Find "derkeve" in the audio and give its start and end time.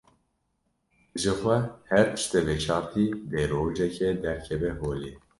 4.23-4.71